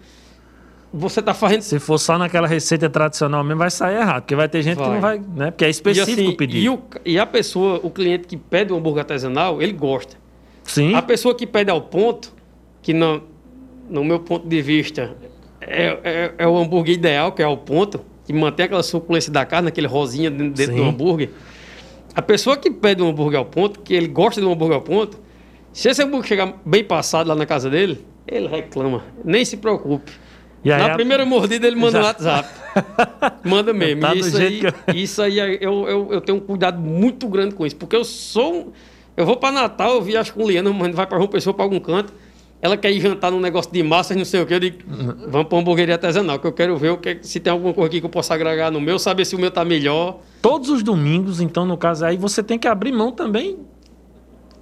[0.93, 4.23] você tá fazendo Se for só naquela receita tradicional mesmo, vai sair errado.
[4.23, 4.93] Porque vai ter gente que Vai.
[4.93, 5.51] não vai, né?
[5.51, 6.59] Porque é específico e, assim, o pedido.
[6.63, 10.17] e, o- e a pessoa, o cliente que pede o hambúrguer artesanal, ele gosta.
[10.63, 10.93] Sim.
[10.95, 12.33] A pessoa que pede ao ponto,
[12.81, 13.21] que não,
[13.89, 15.15] no meu ponto de vista
[15.61, 19.43] é, é, é o hambúrguer ideal, que é ao ponto, que mantém aquela suculência da
[19.43, 20.87] carne, aquele rosinha dentro, dentro do Sim.
[20.89, 21.29] hambúrguer.
[22.13, 24.83] A pessoa que pede um hambúrguer ao ponto, que ele gosta de um hambúrguer ao
[24.83, 25.17] ponto,
[25.73, 29.03] se esse hambúrguer chegar bem passado lá na casa dele, ele reclama.
[29.25, 30.11] Nem se preocupe.
[30.63, 32.49] Aí na a- primeira mordida ele manda Já- um WhatsApp.
[33.43, 34.01] Manda mesmo.
[34.01, 37.55] Tá isso, aí, eu- isso aí é- eu, eu, eu tenho um cuidado muito grande
[37.55, 37.77] com isso.
[37.77, 38.71] Porque eu sou.
[39.17, 41.79] Eu vou para Natal, eu viajo com Liana, mas vai para João Pessoa para algum
[41.79, 42.13] canto.
[42.61, 44.55] Ela quer ir jantar num negócio de massas, não sei o quê.
[44.55, 44.77] Eu digo,
[45.27, 47.87] vamos para uma hamburgueria artesanal, que eu quero ver o que, se tem alguma coisa
[47.87, 50.19] aqui que eu possa agregar no meu, saber se o meu tá melhor.
[50.41, 53.57] Todos os domingos, então, no caso aí, você tem que abrir mão também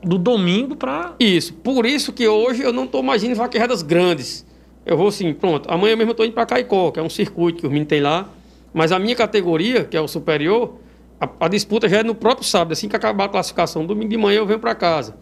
[0.03, 1.15] do domingo pra...
[1.19, 1.53] Isso.
[1.53, 4.45] Por isso que hoje eu não estou mais indo em vaquejadas grandes.
[4.86, 5.69] Eu vou assim, pronto.
[5.71, 8.01] Amanhã mesmo eu estou indo para Caicó, que é um circuito que os meninos têm
[8.01, 8.29] lá.
[8.73, 10.77] Mas a minha categoria, que é o superior,
[11.19, 12.73] a, a disputa já é no próprio sábado.
[12.73, 15.17] Assim que acabar a classificação, domingo de manhã eu venho para casa.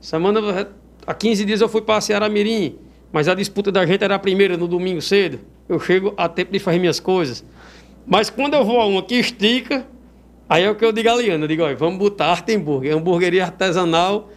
[0.00, 0.68] Semana,
[1.06, 2.76] há 15 dias eu fui para Ceará Mirim,
[3.12, 5.40] mas a disputa da gente era a primeira, no domingo cedo.
[5.68, 7.44] Eu chego a tempo de fazer minhas coisas.
[8.06, 9.86] Mas quando eu vou a uma que estica,
[10.48, 11.44] aí é o que eu digo a Liana.
[11.44, 14.30] Eu digo, olha, vamos botar arte hambúrguer, hamburgueria artesanal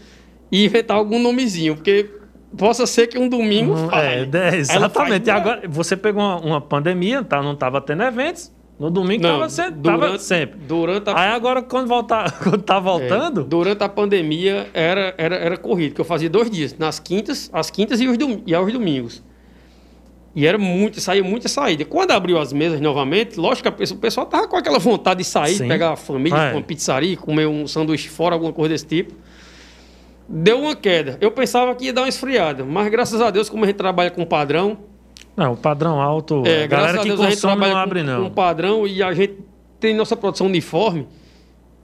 [0.52, 2.10] e inventar algum nomezinho, porque
[2.58, 4.06] possa ser que um domingo faça.
[4.06, 5.24] é, é, exatamente.
[5.24, 7.42] E faz- agora, você pegou uma, uma pandemia, tá?
[7.42, 8.52] não estava tendo eventos.
[8.82, 10.60] No domingo Não, tava, se- tava durante, sempre.
[10.68, 13.44] Durante a, Aí agora, quando, voltar, quando tá é, voltando...
[13.44, 17.70] durante a pandemia era, era, era corrido, que eu fazia dois dias, nas quintas, às
[17.70, 19.24] quintas e, os dom, e aos domingos.
[20.36, 21.86] E era muito, saía muita saída.
[21.86, 25.26] Quando abriu as mesas novamente, lógico que pessoa- o pessoal tava com aquela vontade de
[25.26, 25.68] sair, Sim.
[25.68, 26.54] pegar a família, É.
[26.54, 29.14] uma pizzaria, comer um sanduíche fora, alguma coisa desse tipo.
[30.28, 31.18] Deu uma queda.
[31.22, 34.10] Eu pensava que ia dar uma esfriada, mas graças a Deus, como a gente trabalha
[34.10, 34.78] com padrão,
[35.36, 37.78] Não, o padrão alto, é, a galera a que Deus a gente consome não com,
[37.78, 38.24] abre, não.
[38.24, 39.38] com padrão e a gente
[39.80, 41.08] tem nossa produção uniforme,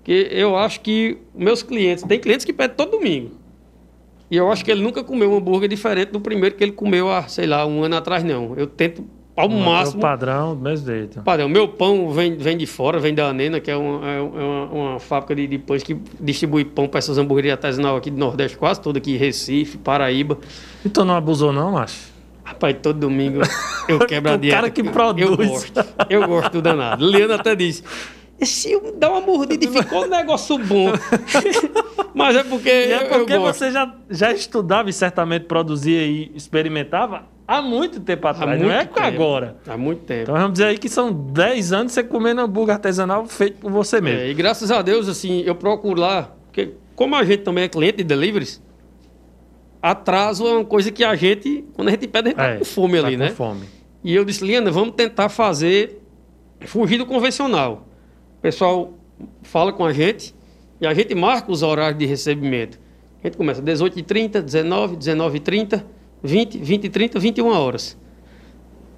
[0.03, 3.31] que eu acho que meus clientes, tem clientes que pedem todo domingo.
[4.29, 7.09] E eu acho que ele nunca comeu um hambúrguer diferente do primeiro que ele comeu
[7.09, 8.53] há, sei lá, um ano atrás, não.
[8.57, 9.05] Eu tento
[9.37, 9.99] ao Manter máximo.
[9.99, 11.21] O padrão, do mesmo jeito.
[11.21, 14.65] Padrão, meu pão vem, vem de fora, vem da Anena, que é uma, é uma,
[14.65, 18.57] uma fábrica de, de pães que distribui pão para essas hamburguerias artesanais aqui do Nordeste,
[18.57, 20.37] quase toda aqui, Recife, Paraíba.
[20.83, 22.16] E tu não abusou, não, macho?
[22.47, 23.41] Rapaz, todo domingo
[23.89, 24.55] eu quebro a O dieta.
[24.55, 25.29] cara que Eu- produz.
[25.29, 25.85] Eu gosto.
[26.09, 27.03] Eu gosto do danado.
[27.05, 27.83] Leandro até disse.
[28.41, 30.91] Se eu dar uma mordida e ficou um negócio bom.
[32.13, 33.57] Mas é porque, E eu, é eu porque gosto.
[33.59, 38.75] você já, já estudava e certamente produzia e experimentava há muito tempo atrás, não é
[38.77, 39.07] muito tempo.
[39.07, 39.55] agora.
[39.67, 40.21] Há muito tempo.
[40.23, 43.99] Então vamos dizer aí que são 10 anos você comendo hambúrguer artesanal feito por você
[44.01, 44.19] mesmo.
[44.21, 47.67] É, e graças a Deus, assim, eu procuro lá, porque como a gente também é
[47.67, 48.61] cliente de deliveries,
[49.81, 52.57] atraso é uma coisa que a gente, quando a gente pede, a gente tá É,
[52.57, 53.29] com fome tá ali, com né?
[53.31, 53.65] fome.
[54.03, 56.01] E eu disse, Liana, vamos tentar fazer,
[56.61, 57.87] fugir do convencional.
[58.37, 58.93] O pessoal
[59.43, 60.33] fala com a gente
[60.79, 62.79] e a gente marca os horários de recebimento.
[63.23, 65.83] A gente começa 18h30, 19 19h30,
[66.23, 67.97] 20 20h30, 21 horas.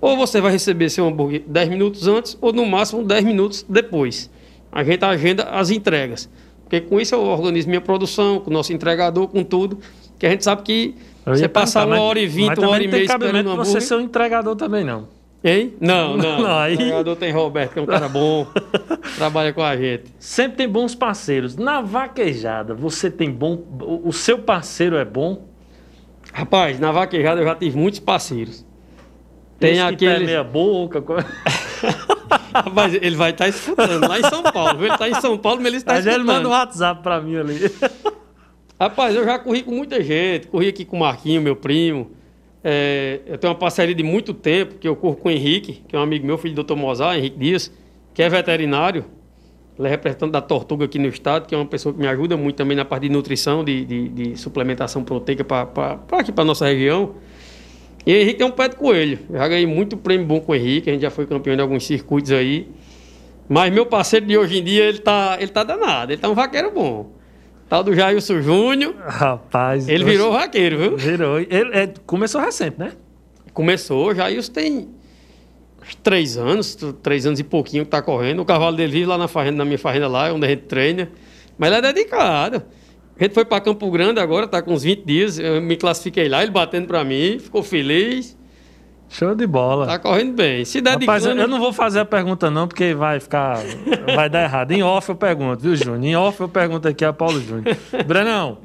[0.01, 4.29] Ou você vai receber seu hambúrguer 10 minutos antes, ou no máximo 10 minutos depois.
[4.71, 6.29] A gente agenda as entregas.
[6.63, 9.79] Porque com isso eu organizo minha produção, com o nosso entregador, com tudo.
[10.19, 13.03] Que a gente sabe que você passar uma hora e vinte, uma hora e meia
[13.03, 15.07] esperando um você ser o entregador também, não.
[15.41, 15.73] Hein?
[15.79, 16.41] Não, não.
[16.41, 18.45] Não, aí- O jogador tem Roberto, que é um cara bom,
[19.15, 20.03] trabalha com a gente.
[20.19, 21.55] Sempre tem bons parceiros.
[21.55, 23.63] Na vaquejada, você tem bom.
[24.03, 25.45] O seu parceiro é bom?
[26.33, 28.65] Rapaz, na vaquejada eu já tive muitos parceiros.
[29.57, 30.25] Tem Esse que tá aquele.
[30.25, 31.01] meia boca.
[32.53, 34.77] Rapaz, ele vai estar escutando lá em São Paulo.
[34.77, 34.85] viu?
[34.87, 36.51] Ele está em São Paulo, mas ele está Mas ele manda um escutando.
[36.51, 37.59] WhatsApp pra mim ali.
[38.79, 40.47] Rapaz, eu já corri com muita gente.
[40.47, 42.11] Corri aqui com o Marquinho, meu primo.
[42.63, 45.95] É, eu tenho uma parceria de muito tempo, que eu corro com o Henrique, que
[45.95, 46.75] é um amigo meu, filho do Dr.
[46.75, 47.71] Mozart, Henrique Dias,
[48.13, 49.05] que é veterinário.
[49.77, 52.35] Ele é representante da Tortuga aqui no estado, que é uma pessoa que me ajuda
[52.35, 56.65] muito também na parte de nutrição, de, de- de suplementação proteica para aqui, para nossa
[56.65, 57.15] região.
[58.05, 59.19] E o Henrique é um pé de coelho.
[59.29, 61.61] Eu já ganhei muito prêmio bom com o Henrique, a gente já foi campeão de
[61.61, 62.67] alguns circuitos aí.
[63.47, 66.35] Mas meu parceiro de hoje em dia, ele tá, ele tá danado, ele tá um
[66.35, 67.11] vaqueiro bom.
[67.69, 69.87] Tal do Jailson Júnior, Rapaz.
[69.87, 70.97] ele oxe, virou vaqueiro, viu?
[70.97, 71.39] Virou.
[71.39, 72.93] Ele é, começou recente, né?
[73.53, 74.89] Começou, Jailson tem
[75.79, 78.41] uns três anos, três anos e pouquinho que tá correndo.
[78.41, 81.11] O cavalo dele vive lá na, fazenda, na minha fazenda lá, onde a gente treina.
[81.59, 82.63] Mas ele é dedicado.
[83.19, 85.37] A gente foi para Campo Grande agora, tá com uns 20 dias.
[85.37, 88.35] Eu me classifiquei lá, ele batendo para mim, ficou feliz.
[89.09, 89.87] Show de bola.
[89.87, 90.63] Tá correndo bem.
[90.63, 91.05] Se dedicando...
[91.05, 93.57] Rapaz, eu eu não vou fazer a pergunta não, porque vai ficar.
[94.15, 94.71] Vai dar errado.
[94.71, 96.03] Em off eu pergunto, viu, Júnior?
[96.03, 97.75] Em off eu pergunto aqui a Paulo Júnior.
[98.05, 98.59] Brenão,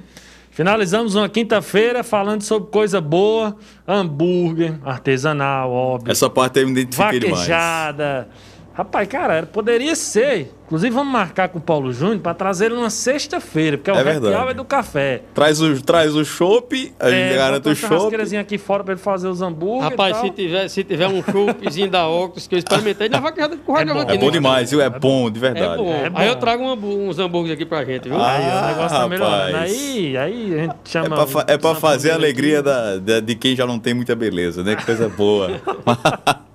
[0.51, 3.57] finalizamos uma quinta-feira falando sobre coisa boa,
[3.89, 6.13] hambúrguer, artesanal, óbvio.
[6.13, 7.41] Essa parte aí eu me identifiquei demais.
[7.41, 8.29] Vaquejada.
[8.75, 10.53] Rapaz, cara, poderia ser.
[10.67, 13.97] Inclusive, vamos marcar com o Paulo Júnior para trazer ele numa sexta-feira, porque é o
[13.97, 14.35] É happy verdade.
[14.35, 15.23] hour do café.
[15.33, 18.37] Traz o, traz o chopp, a gente É, garante o chopp.
[18.37, 21.89] aqui fora para ele fazer os hambúrguer Rapaz, e se tiver, se tiver um choppzinho
[21.89, 24.01] da Octus que eu experimentei, na vaquejada de Correio É bom.
[24.01, 24.31] É bom estado.
[24.33, 24.81] demais, viu?
[24.81, 25.77] É bom, de É verdade.
[25.77, 25.93] bom.
[25.93, 26.41] É Aí eu bom.
[26.41, 28.19] trago um uns hambúrgueres aqui pra gente, viu?
[28.21, 29.53] Ah, Aí o negócio tá melhorando.
[29.53, 29.73] rapaz.
[29.73, 31.27] Aí, aí a gente É chama.
[31.27, 34.17] pra, é pra os fazer a alegria da, da- de quem já não tem muita
[34.17, 34.75] beleza, né?
[34.75, 35.51] Que coisa boa.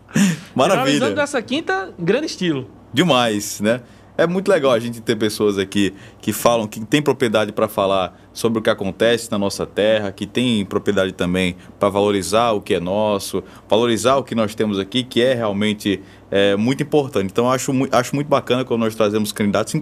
[0.54, 1.16] Finalizando Maravilha.
[1.16, 2.70] dessa quinta, grande estilo.
[2.94, 3.82] Demais, né?
[4.18, 8.20] É muito legal a gente ter pessoas aqui que falam, que tem propriedade para falar
[8.40, 12.74] sobre o que acontece na nossa terra, que tem propriedade também para valorizar o que
[12.76, 17.26] é nosso, valorizar o que nós temos aqui, que é realmente é, muito importante.
[17.30, 19.74] Então, acho, acho muito bacana quando nós trazemos candidatos,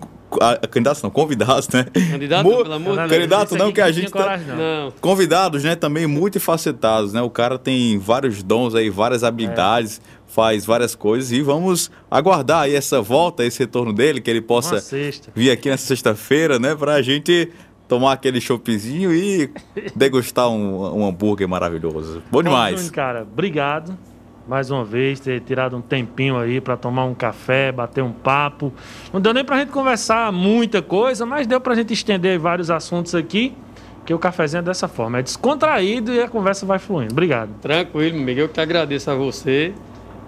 [0.71, 1.85] candidatos não, convidados, né?
[2.09, 3.11] Candidato, Mu- pelo amor de Deus.
[3.11, 4.91] Candidato não, que a gente tá- coragem, não.
[4.99, 7.21] Convidados, né, também multifacetados, né?
[7.21, 12.75] O cara tem vários dons aí, várias habilidades, faz várias coisas e vamos aguardar aí
[12.75, 14.83] essa volta, esse retorno dele, que ele possa
[15.35, 17.49] vir aqui nessa sexta-feira, né, pra gente
[17.87, 19.49] tomar aquele choppzinho e
[19.95, 22.21] degustar um, um hambúrguer maravilhoso.
[22.31, 22.75] Bom demais.
[22.75, 23.97] Júnior, cara, obrigado
[24.47, 28.71] mais uma vez ter tirado um tempinho aí pra tomar um café, bater um papo.
[29.11, 33.13] Não deu nem pra gente conversar muita coisa, mas deu pra gente estender vários assuntos
[33.13, 33.53] aqui,
[34.05, 37.11] que o cafezinho é dessa forma, é descontraído e a conversa vai fluindo.
[37.11, 37.49] Obrigado.
[37.61, 39.73] Tranquilo, Miguel, eu que agradeço a você.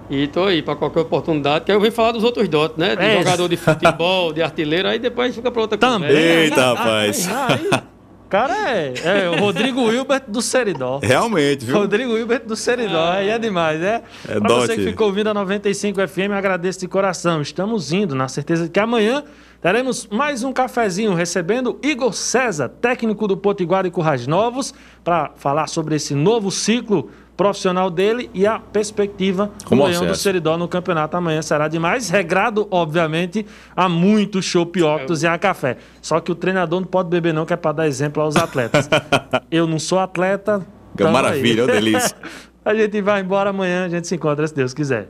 [0.10, 1.66] E tô aí para qualquer oportunidade.
[1.66, 2.96] Que eu venho falar dos outros dotes, né?
[2.96, 3.18] De É.
[3.20, 6.10] jogador de futebol, de artilheiro, aí depois fica para outra Também.
[6.10, 6.44] conversa.
[6.44, 7.30] Eita, rapaz.
[7.30, 7.70] Aí,
[8.30, 8.94] cara é,
[9.26, 11.00] é o Rodrigo Hilbert do Seridó.
[11.02, 11.76] Realmente, viu?
[11.78, 14.02] Rodrigo Hilbert do Seridó, aí é demais, é?
[14.28, 14.80] É pra você dote.
[14.80, 17.42] que ficou ouvindo a 95 FM, agradeço de coração.
[17.42, 19.24] Estamos indo, na certeza de que amanhã
[19.62, 25.68] teremos mais um cafezinho recebendo Igor César, técnico do Potiguar e Currais Novos, para falar
[25.68, 27.10] sobre esse novo ciclo
[27.40, 32.10] profissional dele e a perspectiva Como do Leão do Seridó no campeonato amanhã será demais,
[32.10, 35.28] regrado, obviamente, a muito chopp óculos é.
[35.28, 35.78] e a café.
[36.02, 38.90] Só que o treinador não pode beber não, que é para dar exemplo aos atletas.
[39.50, 40.68] Eu não sou atleta.
[40.98, 41.72] Que é maravilha, aí.
[41.72, 42.14] delícia.
[42.66, 45.08] a gente vai embora amanhã, a gente se encontra se Deus quiser.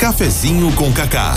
[0.00, 1.34] Cafezinho com Cacá.